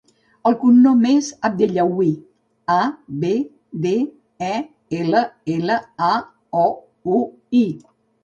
[0.49, 2.07] El cognom és Abdellaoui:
[2.77, 2.77] a,
[3.25, 3.33] be,
[3.85, 3.93] de,
[4.47, 4.55] e,
[5.03, 5.21] ela,
[5.59, 5.77] ela,
[6.09, 6.11] a,
[6.65, 6.67] o,
[7.19, 7.23] u,
[7.63, 7.65] i.